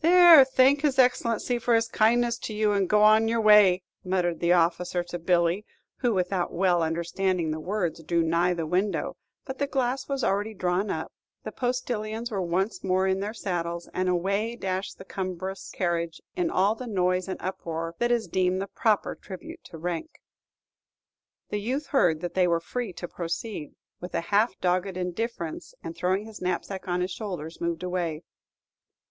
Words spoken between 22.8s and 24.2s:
to proceed, with